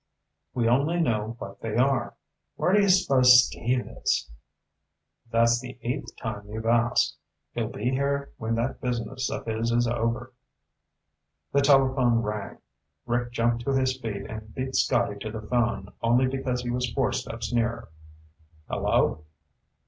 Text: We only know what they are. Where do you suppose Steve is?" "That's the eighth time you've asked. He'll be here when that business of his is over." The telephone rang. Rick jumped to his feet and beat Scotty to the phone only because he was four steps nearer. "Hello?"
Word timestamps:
We 0.55 0.67
only 0.67 0.99
know 0.99 1.35
what 1.37 1.61
they 1.61 1.75
are. 1.77 2.15
Where 2.55 2.73
do 2.73 2.79
you 2.81 2.89
suppose 2.89 3.45
Steve 3.45 3.87
is?" 3.87 4.31
"That's 5.29 5.59
the 5.59 5.77
eighth 5.83 6.15
time 6.17 6.47
you've 6.49 6.65
asked. 6.65 7.17
He'll 7.53 7.67
be 7.69 7.91
here 7.91 8.31
when 8.37 8.55
that 8.55 8.81
business 8.81 9.29
of 9.29 9.45
his 9.45 9.71
is 9.71 9.87
over." 9.87 10.33
The 11.51 11.61
telephone 11.61 12.23
rang. 12.23 12.57
Rick 13.05 13.31
jumped 13.33 13.63
to 13.65 13.73
his 13.73 13.95
feet 13.95 14.25
and 14.27 14.55
beat 14.55 14.75
Scotty 14.75 15.19
to 15.19 15.29
the 15.31 15.43
phone 15.47 15.93
only 16.01 16.25
because 16.25 16.63
he 16.63 16.71
was 16.71 16.91
four 16.91 17.13
steps 17.13 17.53
nearer. 17.53 17.89
"Hello?" 18.67 19.23